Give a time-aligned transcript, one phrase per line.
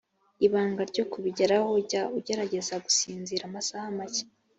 [0.45, 4.23] ibanga ryo kubigeraho jya ugerageza gusinzira amasaha make